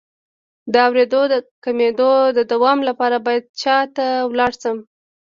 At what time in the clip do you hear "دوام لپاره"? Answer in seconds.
2.51-3.17